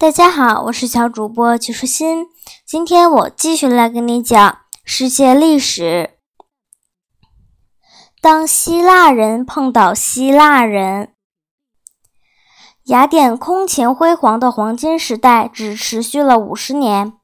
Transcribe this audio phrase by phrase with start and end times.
[0.00, 2.28] 大家好，我是小主播曲舒心。
[2.64, 6.10] 今天我继续来跟你讲世界历史。
[8.20, 11.14] 当希腊人碰到希腊人，
[12.84, 17.14] 雅典空前辉煌的黄金时代只持续了五十年。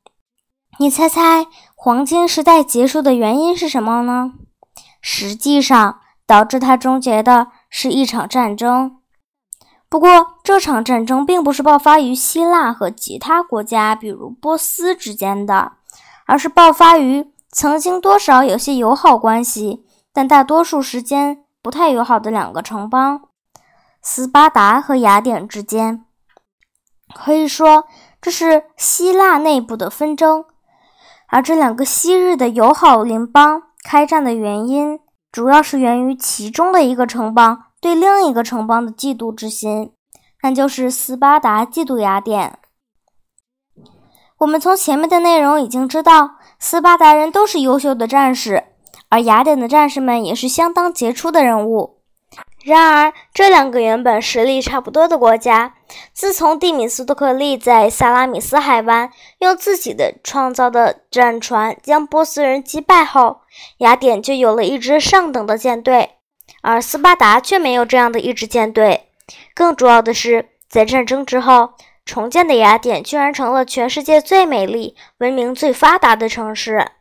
[0.81, 1.47] 你猜猜，
[1.77, 4.33] 黄金时代结束的原因是什么呢？
[5.01, 8.97] 实际上，导致它终结的是一场战争。
[9.95, 15.75] 不过，这场战争并不是爆发于希腊和其他国家，比如波斯之间的，
[16.27, 23.29] 而是爆发于曾经多少有些友好关系，但大多数时间不太友好的两个城邦——
[24.03, 26.05] 斯巴达和雅典之间。
[27.15, 27.85] 可以说，
[28.21, 30.45] 这是希腊内部的纷争。
[31.29, 34.99] 而这两个昔日的友好邻邦开战的原因，
[35.31, 37.67] 主要是源于其中的一个城邦。
[37.85, 39.93] 对另一个城邦的嫉妒之心，
[40.43, 42.59] 那就是斯巴达嫉妒雅典。
[44.39, 48.65] 我们从前面的内容已经知道，斯巴达人都是优秀的战士，
[49.11, 52.01] 而雅典的战士们也是相当杰出的人物。
[52.65, 55.75] 然而，这两个原本实力差不多的国家，
[56.15, 63.43] 自从蒂米斯托克利在萨拉米斯海湾用自己的创造的战船将波斯人击败后，
[63.81, 66.14] 雅典就有了一支上等的舰队。
[66.65, 69.09] 而斯巴达却没有这样的一支舰队。
[69.55, 71.75] 更主要的是，在战争之后
[72.07, 76.93] 重建的雅典居然成了全世界最美丽、文明最发达的城市。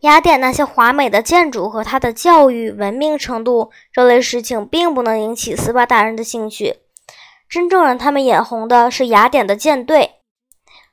[0.00, 6.78] 雅典那些华美的建筑和它的教育文明程度这类事情，并不能引起斯巴达人的兴趣。
[7.50, 10.12] 真正让他们眼红的是雅典的舰队。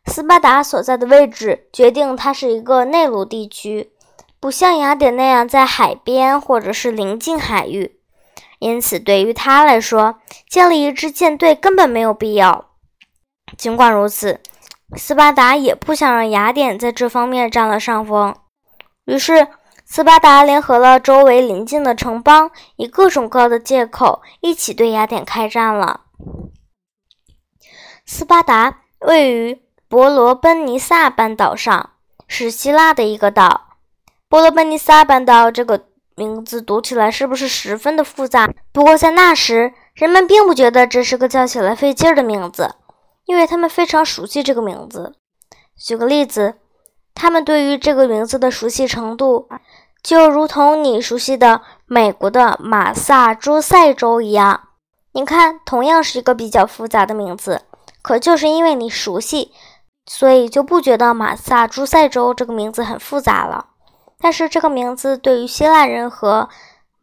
[0.08, 3.92] 斯巴达所在的位置决定它是一个内陆地区。
[4.40, 8.00] 不像雅典那样在海边或者是临近海域，
[8.60, 12.66] 因此对于他来说，建立一支舰队根本没有必要。
[13.58, 14.40] 尽管如此，
[14.96, 18.36] 斯巴达也不想让雅典在这方面占了上风，
[19.06, 19.48] 于是
[19.86, 26.02] 斯巴达联合了周围邻近的城邦，以各种各样的借口一起对雅典开战了。
[28.06, 31.92] 斯巴达位于伯罗奔尼撒半岛上，
[32.28, 33.67] 是希腊的一个岛。
[34.30, 38.50] 波罗奔尼撒半岛这个名字读起来是不是十分的复杂？
[38.74, 42.76] 不过在那时，人们并不觉得这是个叫起来费劲的名字，
[43.26, 45.16] 因为他们非常熟悉这个名字。
[45.78, 46.56] 举个例子，
[47.16, 49.48] 他们对于这个名字的熟悉程度，
[50.04, 54.70] 就如同你熟悉的美国的马萨诸塞州一样。
[55.14, 57.62] 你看，同样是一个比较复杂的名字，
[58.02, 59.54] 可就是因为你熟悉，
[60.06, 63.68] 所以就不觉得马萨诸塞州这个名字很复杂了。
[64.20, 66.50] 但是这个名字对于希腊人和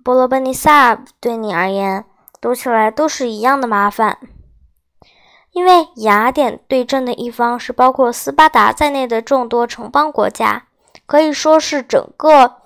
[0.03, 2.05] 波罗奔尼撒对你而言
[2.41, 4.19] 读起来都是一样的麻烦，
[5.53, 10.67] 因为雅典对阵的一方是包括斯巴达在内的众多城邦国家，
[11.07, 12.57] 可以说是整个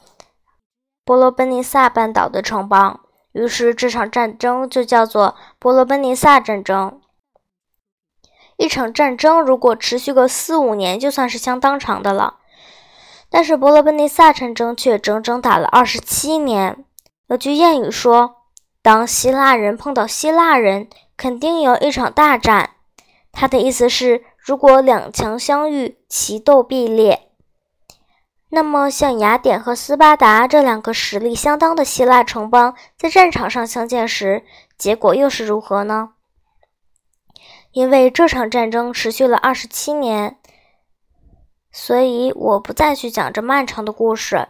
[1.04, 3.00] 波罗奔尼撒半岛的城邦。
[3.32, 7.00] 于是这场战争就叫做波罗奔尼撒战争。
[8.56, 12.38] 一场战争如果持续个四五年，就算是相当长的了。
[13.31, 16.84] 但是伯罗奔尼撒战争却整整打了二十七年。
[17.27, 18.37] 有句谚语说
[18.83, 22.71] ：“当希腊人碰到希腊人，肯定有一场大战。”
[23.31, 27.28] 他的意思是，如果两强相遇，其斗必裂。
[28.49, 34.43] 那么，像雅典和斯巴达这两个实力相当的希腊城邦在战场上相见时，
[34.78, 36.12] 结果又是如何呢？
[37.72, 40.39] 因为这场战争持续了二十七年。
[41.70, 44.48] 所以我不再去讲这漫长的故事，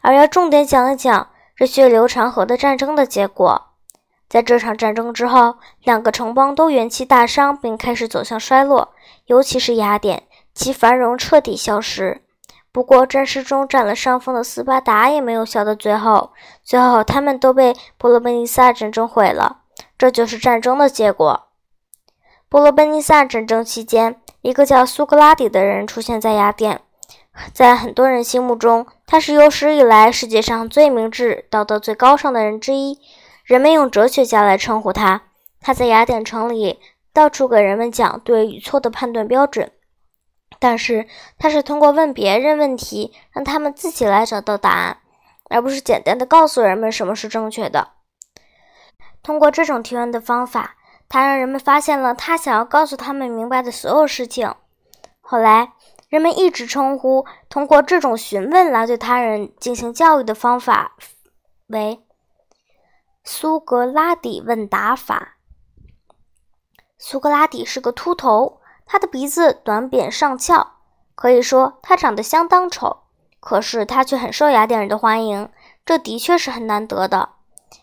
[0.00, 3.62] 而要重点讲一讲这血流长河的战争的结果。
[4.28, 8.92] 在这场战争之后，两个城邦都元气大伤，并开始走向衰落，
[9.26, 10.24] 尤其是雅典，
[10.54, 12.22] 其繁荣彻底消失。
[12.72, 16.32] 不过，战事中占了上风的斯巴达也没有笑到最后，
[16.62, 19.62] 最后他们都被波罗奔尼撒战争毁了。
[19.96, 21.48] 这就是战争的结果。
[22.48, 24.20] 波罗奔尼撒战争期间。
[24.46, 26.80] 一个叫苏格拉底的人出现在雅典，
[27.52, 32.96] 在很多人心目中，他是有史以来世界上最明智、道德最高尚的人之一。
[33.42, 35.22] 人们用哲学家来称呼他。
[35.60, 36.78] 他在雅典城里
[37.12, 39.72] 到处给人们讲对与错的判断标准，
[40.60, 41.08] 但是
[41.40, 44.98] 他是通过问别人问题，让他们自己来找到答案，
[45.50, 47.88] 而不是简单的告诉人们什么是正确的。
[49.24, 50.76] 通过这种提问的方法。
[51.08, 54.54] 他让人们发现了他想要告诉他们明白的所有事情。
[55.20, 55.72] 后来，
[56.08, 60.96] 人们一直称呼通过这种询问来对他人进行教育的方法
[61.68, 62.00] 为
[63.24, 65.36] “苏格拉底问答法”。
[66.98, 70.74] 苏格拉底是个秃头，他的鼻子短扁上翘，
[71.14, 73.04] 可以说他长得相当丑。
[73.38, 75.48] 可是他却很受雅典人的欢迎，
[75.84, 77.28] 这的确是很难得的，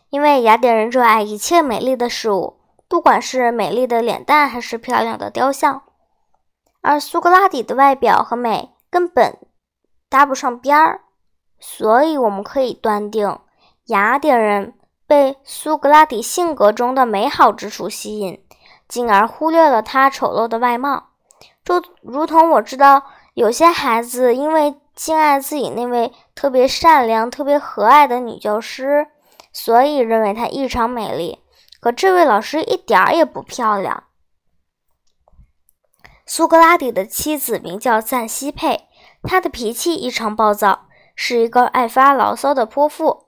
[0.10, 2.58] 因为雅典人热爱一切美丽的事物，
[2.94, 5.82] 不管是美丽的脸蛋还是漂亮的雕像。
[6.82, 9.36] 而苏格拉底的外表和美根本
[10.10, 11.02] 搭不上边儿，
[11.60, 13.40] 所以我们可以断定，
[13.86, 14.76] 雅典人
[15.08, 18.40] 被苏格拉底性格中的美好之处吸引。
[18.88, 21.08] 进而忽略了他丑陋的外貌，
[21.66, 23.02] 就如同我知道
[23.34, 29.08] 有些孩子因为敬爱自己那位特别善良、特别和蔼的女教师，
[29.52, 31.40] 所以认为她异常美丽。
[31.84, 34.06] 可这位老师一点儿也不漂亮。
[36.26, 38.88] 苏格拉底的妻子名叫赞西佩，
[39.22, 43.26] 她的脾气异常暴躁，是一个爱发牢骚的泼妇。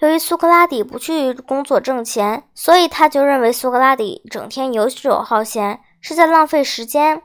[0.00, 7.22] 由于苏格拉底不去工作挣钱，所以他就认为苏格拉底整天游手好闲，是在浪费时间。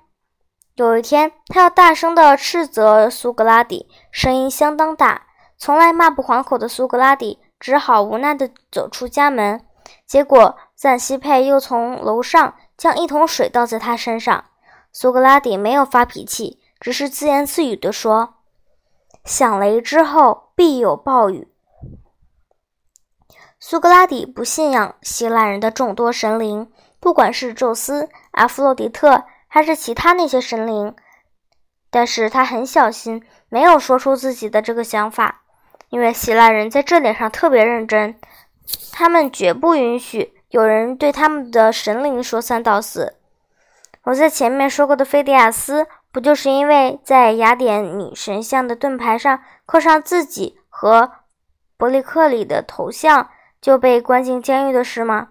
[0.75, 5.23] 有一天，他要大声地斥责苏格拉底，声音相当大，
[5.57, 9.65] 从来骂不还口的苏格拉底只好无奈地走出家门。
[10.05, 14.45] 结果，赞西佩又从楼上将一桶水倒在他身上。
[14.91, 18.35] 苏格拉底没有发脾气，只是自言自语地说
[19.23, 21.47] ：“响雷之后必有暴雨。”
[23.59, 30.95] 苏格拉底不信仰希腊人的众多神灵，不管是宙斯、阿弗洛狄特，还是其他那些神灵。
[31.91, 35.41] 但是他很小心，没有说出自己的这个想法，
[35.89, 38.17] 因为希腊人在这点上特别认真，
[38.99, 43.15] 他们绝不允许有人对他们的神灵说三道四。
[44.03, 51.13] 我在前面说过的菲迪亚斯，不就是因为在雅典女神像的盾牌上刻上自己和
[51.77, 53.29] 伯利克里的头像？
[53.61, 55.29] 就被关进监狱的事吗？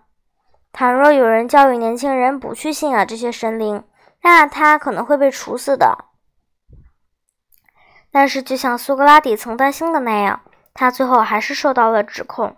[0.72, 3.84] 倘若有人教育年轻人不去信仰这些神灵，
[4.22, 6.06] 那他可能会被处死的。
[8.10, 10.40] 但是，就像苏格拉底曾担心的那样，
[10.78, 12.54] 他最后还是受到了指控，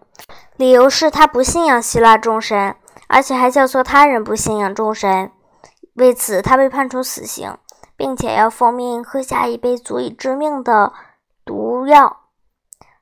[0.57, 2.77] 理由是他不信仰希腊众神，
[3.09, 5.33] 而且还教唆他人不信仰众神。
[5.95, 7.57] 为此，他被判处死刑，
[7.97, 10.93] 并且要奉命喝下一杯足以致命的
[11.47, 12.19] 毒药。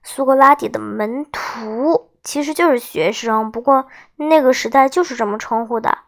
[0.04, 2.12] 苏格拉底的门徒。
[2.22, 3.86] 其实就是学生，不过
[4.16, 5.98] 那个时代就是这么称呼的。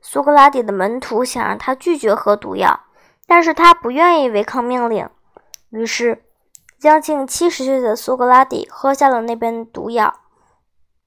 [0.00, 2.80] 苏格拉底的门徒想让他拒绝喝毒药，
[3.26, 5.08] 但是他不愿意违抗命令。
[5.70, 6.22] 于是，
[6.82, 10.16] 将近七十岁的苏格拉底喝下了那杯毒药，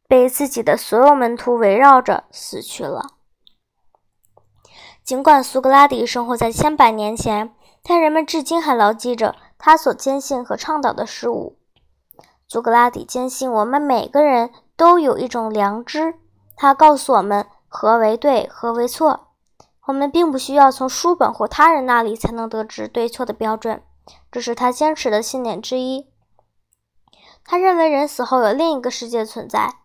[0.07, 3.07] 被自己的所有门徒围绕着死去了。
[5.03, 11.57] 尽管苏格拉底生活在千百年前，但人们至今还牢记着他所坚信和倡导的事物。
[12.47, 16.13] 苏格拉底坚信，我们每个人都有一种良知，
[16.55, 19.27] 他告诉我们何为对，何为错。
[19.87, 23.83] 我们并不需要从书本或他人那里才能得知对错的标准，
[24.31, 26.11] 这是他坚持的信念之一。
[27.43, 29.75] 他认为人死后有另一个世界存在，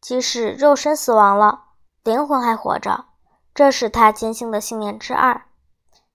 [0.00, 1.64] 即使肉身死亡了，
[2.02, 3.06] 灵魂还活着，
[3.54, 5.46] 这是他坚信的信念之二。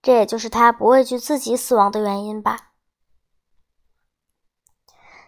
[0.02, 2.72] 这也就是他不畏惧自己死亡的原因吧。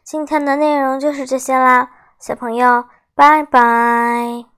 [0.04, 4.49] 今天的内容就是这些啦，小朋友，拜拜。